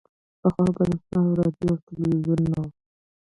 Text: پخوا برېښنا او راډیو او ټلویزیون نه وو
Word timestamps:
پخوا 0.41 0.67
برېښنا 0.77 1.19
او 1.25 1.35
راډیو 1.39 1.67
او 1.71 1.77
ټلویزیون 1.85 2.41
نه 2.51 2.59
وو 2.61 2.69